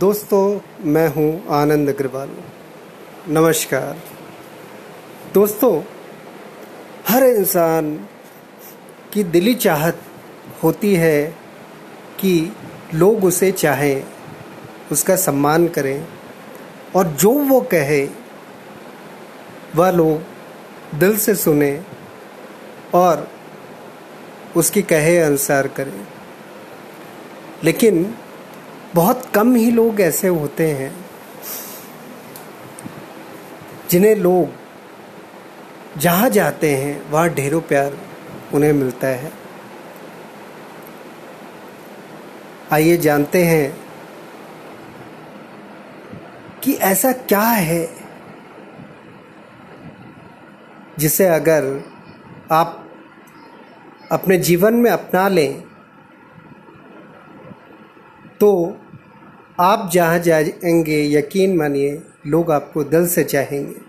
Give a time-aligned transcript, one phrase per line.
[0.00, 2.30] दोस्तों, मैं हूँ आनंद अग्रवाल।
[3.28, 3.98] नमस्कार।
[5.34, 5.82] दोस्तों,
[7.08, 8.08] हर इंसान
[9.12, 9.98] की दिली चाहत
[10.62, 11.34] होती है
[12.20, 12.56] कि
[12.94, 14.04] लोग उसे चाहें,
[14.92, 16.08] उसका सम्मान करें,
[16.96, 18.08] और जो वो कहे
[19.76, 20.20] वह लोग
[20.98, 21.82] दिल से सुने
[22.94, 23.28] और
[24.56, 26.06] उसकी कहे अनुसार करें।
[27.64, 28.14] लेकिन
[28.94, 31.04] बहुत कम ही लोग ऐसे होते हैं
[33.90, 37.96] जिन्हें लोग जहाँ जाते हैं, वहाँ ढेरों प्यार
[38.54, 39.32] उन्हें मिलता है।
[42.72, 43.76] आइए जानते हैं
[46.62, 47.88] कि ऐसा क्या है
[50.98, 51.84] जिसे अगर
[52.52, 52.90] आप
[54.12, 55.60] अपने जीवन में अपना लें
[58.40, 58.78] तो
[59.60, 63.80] आप जहाँ जाएँगे, यकीन मानिए, लोग आपको दिल से चाहेंगे।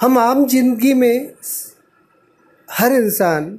[0.00, 1.32] हम आम ज़िंदगी में
[2.70, 3.58] हर इंसान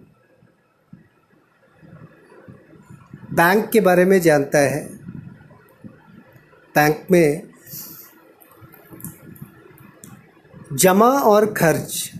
[3.33, 4.83] बैंक के बारे में जानता है।
[6.75, 7.43] बैंक में
[10.73, 12.11] जमा और खर्च,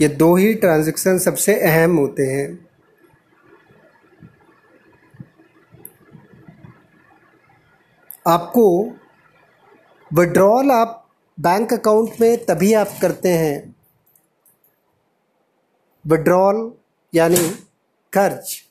[0.00, 2.63] ये दो ही ट्रांजैक्शन सबसे अहम होते हैं।
[8.26, 8.90] आपको
[10.12, 11.08] विड्रॉल आप
[11.40, 13.76] बैंक अकाउंट में तभी आप करते हैं।
[16.06, 16.74] विड्रॉल
[17.14, 17.50] यानी
[18.14, 18.64] खर्च।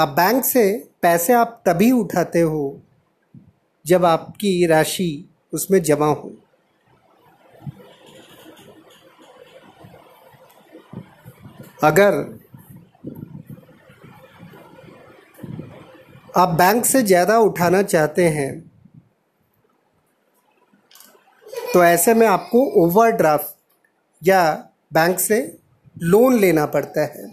[0.00, 2.80] आप बैंक से पैसे आप तभी उठाते हो
[3.86, 6.32] जब आपकी राशि उसमें जमा हो।
[11.84, 12.38] अगर
[16.38, 18.50] आप बैंक से ज़्यादा उठाना चाहते हैं
[21.72, 23.56] तो ऐसे में आपको ओवरड्राफ्ट
[24.22, 24.42] या
[24.92, 25.38] बैंक से
[26.02, 27.26] लोन लेना पड़ता है।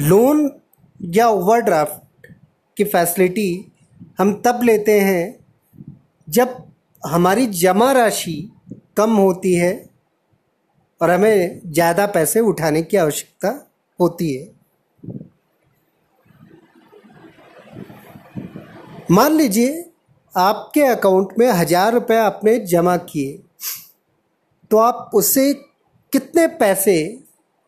[0.00, 0.50] लोन
[1.00, 2.26] या ओवरड्राफ्ट
[2.76, 3.50] की फैसिलिटी
[4.18, 5.24] हम तब लेते हैं
[6.28, 6.56] जब
[7.02, 8.36] हमारी जमा राशि
[8.96, 9.72] कम होती है
[11.00, 13.48] और हमें ज़्यादा पैसे उठाने की आवश्यकता
[13.98, 14.57] होती है।
[19.08, 19.84] मान लीजिए
[20.34, 23.38] आपके अकाउंट में हज़ार रुपये आपने जमा किए
[24.70, 25.52] तो आप उससे
[26.12, 26.96] कितने पैसे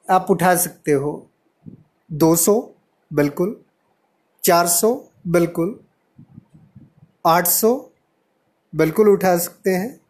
[0.09, 1.12] आप उठा सकते हो?
[2.11, 2.55] दो सौ,
[3.11, 3.56] बिल्कुल।
[4.45, 4.93] चार सौ,
[5.28, 5.78] बिल्कुल।
[7.27, 7.75] आठ सौ,
[8.72, 10.01] बिल्कुल उठा सकते हैं।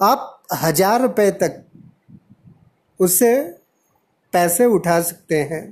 [0.00, 1.62] आप हज़ार रुपये तक
[3.00, 3.34] उससे
[4.32, 5.62] पैसे उठा सकते हैं।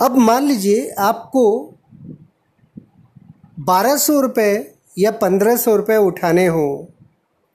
[0.00, 1.44] अब मान लीजिए आपको
[3.60, 4.52] बारह सौ रुपये
[4.98, 6.68] या पंद्रह सौ रुपये उठाने हो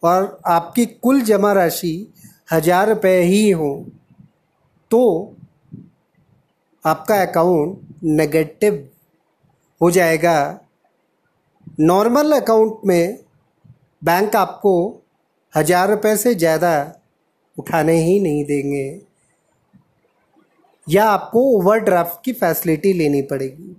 [0.03, 1.93] और आपकी कुल जमा राशि
[2.51, 3.69] हज़ार रुपये ही हो
[4.91, 5.01] तो
[6.85, 8.87] आपका अकाउंट नेगेटिव
[9.81, 10.35] हो जाएगा।
[11.79, 13.17] नॉर्मल अकाउंट में
[14.01, 14.75] बैंक आपको
[15.53, 16.75] हज़ार रुपये से ज़्यादा
[17.57, 18.85] उठाने ही नहीं देंगे।
[20.87, 23.75] या आपको ओवरड्राफ्ट की फैसिलिटी लेनी पड़ेगी।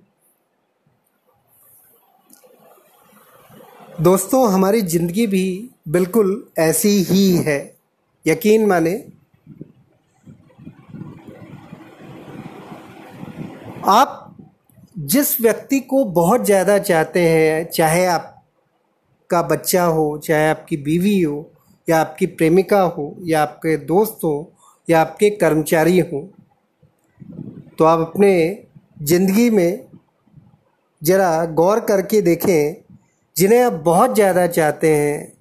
[4.01, 7.59] दोस्तों, हमारी ज़िंदगी भी बिल्कुल ऐसी ही है।
[8.27, 8.95] यकीन माने,
[13.89, 14.21] आप
[14.97, 21.51] जिस व्यक्ति को बहुत ज़्यादा चाहते हैं, चाहे आपका बच्चा हो, चाहे आपकी बीवी हो,
[21.89, 24.53] या आपकी प्रेमिका हो, या आपके दोस्त हो,
[24.89, 26.29] या आपके कर्मचारी हो
[27.79, 28.33] तो आप अपने
[29.03, 29.87] ज़िंदगी में
[31.03, 32.75] ज़रा गौर करके देखें,
[33.37, 35.33] जिन्हें आप बहुत ज़्यादा चाहते हैं,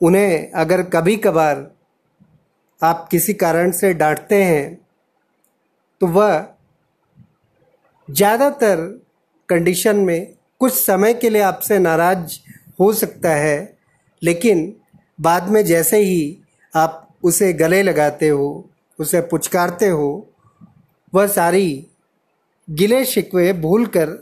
[0.00, 1.66] उन्हें अगर कभी कभार
[2.82, 4.78] आप किसी कारण से डांटते हैं
[6.00, 6.46] तो वह
[8.08, 8.80] ज़्यादातर
[9.48, 12.38] कंडीशन में कुछ समय के लिए आपसे नाराज़
[12.80, 13.76] हो सकता है,
[14.22, 14.74] लेकिन
[15.18, 16.38] बाद में जैसे ही
[16.74, 18.67] आप उसे गले लगाते हो
[18.98, 20.28] उसे पुचकारते हो,
[21.12, 21.86] वह सारी
[22.68, 24.16] गिले शिकवे भूल कर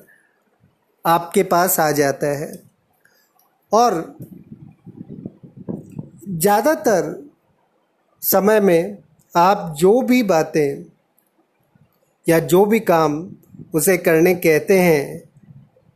[1.05, 2.53] आपके पास आ जाता है।
[3.73, 4.17] और
[6.29, 7.15] ज़्यादातर
[8.23, 8.99] समय में
[9.35, 10.85] आप जो भी बातें
[12.27, 13.19] या जो भी काम
[13.75, 15.23] उसे करने कहते हैं,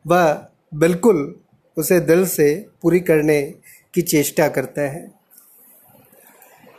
[0.04, 1.34] वह बिल्कुल
[1.76, 3.42] उसे दिल से पूरी करने
[3.94, 5.19] की चेष्टा करता है।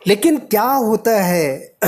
[0.07, 1.75] लेकिन क्या होता है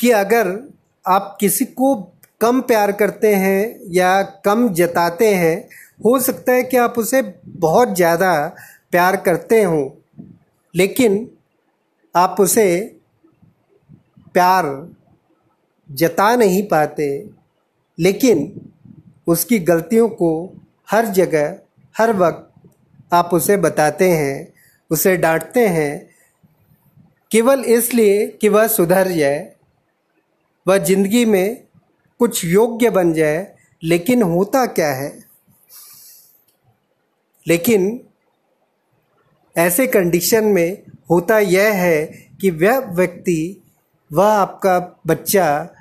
[0.00, 0.68] कि अगर
[1.06, 1.94] आप किसी को
[2.40, 5.68] कम प्यार करते हैं या कम जताते हैं,
[6.04, 8.56] हो सकता है कि आप उसे बहुत ज़्यादा
[8.90, 9.90] प्यार करते हों,
[10.74, 11.30] लेकिन
[12.16, 12.98] आप उसे
[14.34, 14.92] प्यार
[15.90, 17.28] जता नहीं पाते,
[17.98, 18.70] लेकिन
[19.26, 20.52] उसकी गलतियों को
[20.90, 21.58] हर जगह,
[21.98, 22.68] हर वक्त
[23.12, 24.51] आप उसे बताते हैं।
[24.92, 26.10] उसे डांटते हैं,
[27.30, 29.52] केवल इसलिए कि वह सुधर जाए,
[30.68, 31.64] वह ज़िंदगी में
[32.18, 35.24] कुछ योग्य बन जाए, लेकिन होता क्या है?
[37.48, 38.00] लेकिन
[39.58, 42.06] ऐसे कंडीशन में होता यह है
[42.40, 43.62] कि वह व्यक्ति,
[44.12, 45.74] वह आपका बच्चा,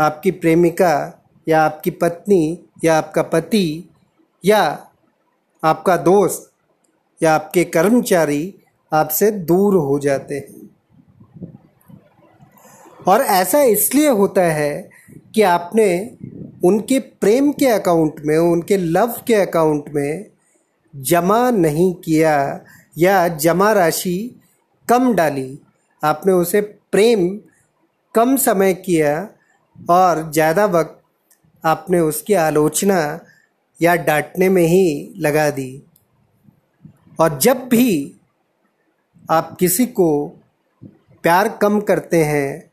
[0.00, 3.88] आपकी प्रेमिका या आपकी पत्नी या आपका पति
[4.44, 4.88] या
[5.64, 6.49] आपका दोस्त
[7.20, 8.54] या आपके कर्मचारी
[8.92, 10.68] आपसे दूर हो जाते हैं।
[13.08, 14.90] और ऐसा इसलिए होता है
[15.34, 15.88] कि आपने
[16.64, 20.26] उनके प्रेम के अकाउंट में, उनके लव के अकाउंट में
[20.94, 22.64] जमा नहीं किया
[22.98, 24.40] या जमा राशि
[24.88, 25.58] कम डाली,
[26.02, 27.28] आपने उसे प्रेम
[28.14, 29.28] कम समय किया
[29.76, 30.96] और ज़्यादा वक्त
[31.64, 32.98] आपने उसकी आलोचना
[33.80, 35.82] या डांटने में ही लगा दी।
[37.20, 38.20] और जब भी
[39.30, 40.26] आप किसी को
[41.24, 42.70] प्यार कम करते हैं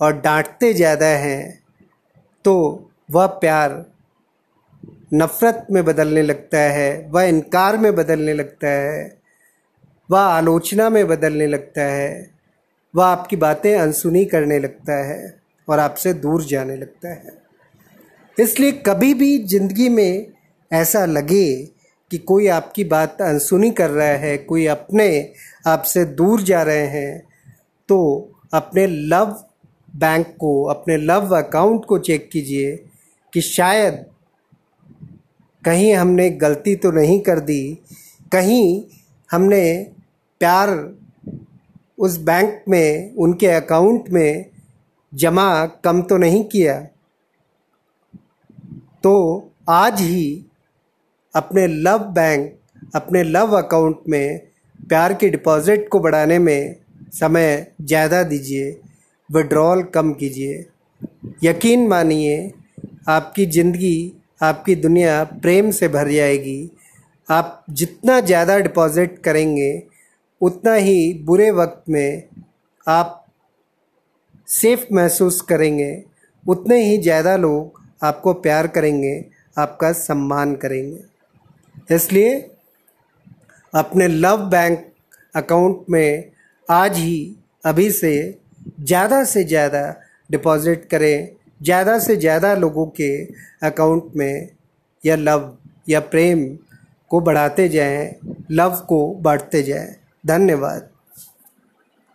[0.00, 1.62] और डांटते ज़्यादा हैं
[2.44, 2.54] तो
[3.10, 3.84] वह प्यार
[5.14, 9.18] नफ़रत में बदलने लगता है, वह इनकार में बदलने लगता है,
[10.08, 12.30] वह आलोचना में बदलने लगता है,
[12.94, 15.34] वह आपकी बातें अनसुनी करने लगता है
[15.68, 17.36] और आपसे दूर जाने लगता है।
[18.36, 20.26] इसलिए कभी भी ज़िंदगी में
[20.70, 21.46] ऐसा लगे
[22.12, 25.08] कि कोई आपकी बात अनसुनी कर रहा है, कोई अपने
[25.66, 27.22] आपसे दूर जा रहे हैं
[27.88, 27.98] तो
[28.54, 29.34] अपने लव
[29.88, 32.76] बैंक को, अपने लव अकाउंट को चेक कीजिए
[33.32, 34.04] कि शायद
[35.62, 37.78] कहीं हमने गलती तो नहीं कर दी,
[38.32, 38.82] कहीं
[39.30, 39.64] हमने
[40.40, 40.70] प्यार
[41.98, 44.46] उस बैंक में, उनके अकाउंट में
[45.12, 46.80] जमा कम तो नहीं किया।
[49.04, 49.12] तो
[49.70, 50.44] आज ही
[51.34, 52.52] अपने लव बैंक,
[52.94, 54.40] अपने लव अकाउंट में
[54.80, 56.76] प्यार की डिपॉज़िट को बढ़ाने में
[57.12, 58.70] समय ज़्यादा दीजिए
[59.30, 60.64] विड्रॉल कम कीजिए।
[61.44, 62.52] यकीन मानिए,
[63.08, 64.12] आपकी ज़िंदगी,
[64.42, 66.70] आपकी दुनिया प्रेम से भर जाएगी।
[67.28, 69.82] आप जितना ज़्यादा डिपॉज़िट करेंगे,
[70.40, 72.22] उतना ही बुरे वक्त में
[72.86, 73.18] आप
[74.48, 75.92] सेफ़ महसूस करेंगे।
[76.46, 79.14] उतने ही ज़्यादा लोग आपको प्यार करेंगे,
[79.58, 81.11] आपका सम्मान करेंगे।
[81.92, 82.34] इसलिए
[83.74, 84.84] अपने लव बैंक
[85.34, 86.30] अकाउंट में
[86.68, 87.36] आज ही,
[87.66, 88.12] अभी से
[88.80, 89.84] ज़्यादा से ज़्यादा
[90.30, 91.28] डिपॉज़िट करें,
[91.62, 93.10] ज़्यादा से ज़्यादा लोगों के
[93.66, 94.48] अकाउंट में
[95.04, 95.52] या लव
[95.88, 96.46] या प्रेम
[97.10, 98.14] को बढ़ाते जाएँ,
[98.50, 99.94] लव को बांटते जाएँ।
[100.26, 100.88] धन्यवाद।